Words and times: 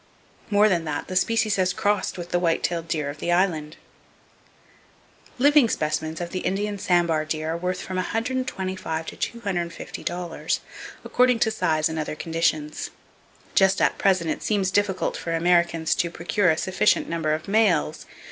More 0.49 0.67
than 0.67 0.83
that, 0.85 1.07
the 1.09 1.15
species 1.15 1.57
has 1.57 1.73
crossed 1.73 2.17
with 2.17 2.29
the 2.31 2.39
white 2.39 2.63
tailed 2.63 2.87
deer 2.87 3.11
of 3.11 3.19
the 3.19 3.31
Island. 3.31 3.77
Living 5.37 5.69
specimen 5.69 6.17
of 6.19 6.31
the 6.31 6.39
Indian 6.39 6.79
Sambar 6.79 7.23
deer 7.23 7.51
are 7.51 7.57
worth 7.57 7.79
from 7.83 7.97
$125 7.99 8.45
to 9.05 9.39
$250, 9.39 10.59
according 11.05 11.37
to 11.37 11.51
size 11.51 11.87
and 11.87 11.99
other 11.99 12.15
conditions. 12.15 12.89
Just 13.53 13.79
at 13.79 13.99
present 13.99 14.31
it 14.31 14.41
seems 14.41 14.71
difficult 14.71 15.15
for 15.15 15.35
Americans 15.35 15.93
to 15.93 16.09
procure 16.09 16.49
a 16.49 16.57
sufficient 16.57 17.07
number 17.07 17.35
of 17.35 17.47
males! 17.47 18.07